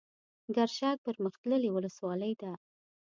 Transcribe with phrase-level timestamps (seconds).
[0.55, 2.51] ګرشک پرمختللې ولسوالۍ ده.